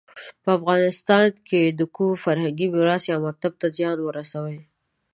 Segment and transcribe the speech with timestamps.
[0.43, 1.61] په افغانستان کې
[1.95, 4.59] کوم فرهنګي میراث یا مکتب ته زیان ورسوي.